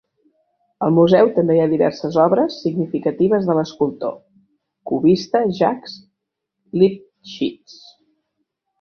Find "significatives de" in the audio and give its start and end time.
2.63-3.57